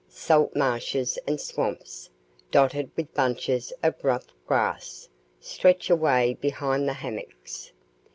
[0.09, 2.09] Salt marshes and swamps,
[2.49, 5.07] dotted with bunches of rough grass,
[5.39, 7.71] stretch away behind the hummocks.